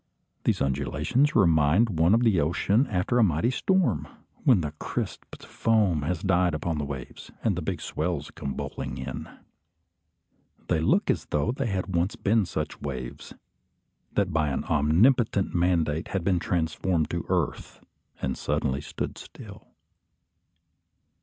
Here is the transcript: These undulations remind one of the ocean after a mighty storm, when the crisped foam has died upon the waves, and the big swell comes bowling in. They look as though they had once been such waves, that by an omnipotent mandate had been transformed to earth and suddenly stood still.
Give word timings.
These 0.45 0.63
undulations 0.63 1.35
remind 1.35 1.99
one 1.99 2.15
of 2.15 2.21
the 2.21 2.41
ocean 2.41 2.87
after 2.87 3.19
a 3.19 3.23
mighty 3.23 3.51
storm, 3.51 4.07
when 4.45 4.61
the 4.61 4.71
crisped 4.79 5.45
foam 5.45 6.01
has 6.01 6.23
died 6.23 6.55
upon 6.55 6.79
the 6.79 6.85
waves, 6.85 7.29
and 7.43 7.55
the 7.55 7.61
big 7.61 7.79
swell 7.79 8.19
comes 8.33 8.55
bowling 8.57 8.97
in. 8.97 9.29
They 10.69 10.79
look 10.79 11.11
as 11.11 11.25
though 11.25 11.51
they 11.51 11.67
had 11.67 11.95
once 11.95 12.15
been 12.15 12.47
such 12.47 12.81
waves, 12.81 13.35
that 14.13 14.33
by 14.33 14.47
an 14.47 14.63
omnipotent 14.63 15.53
mandate 15.53 16.07
had 16.07 16.23
been 16.23 16.39
transformed 16.39 17.11
to 17.11 17.23
earth 17.29 17.79
and 18.23 18.35
suddenly 18.35 18.81
stood 18.81 19.19
still. 19.19 19.67